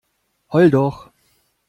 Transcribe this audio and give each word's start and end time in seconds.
Heul 0.49 0.71
doch! 0.71 1.11